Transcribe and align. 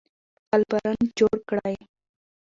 خپل 0.37 0.61
برند 0.71 1.07
جوړ 1.19 1.35
کړئ. 1.49 1.75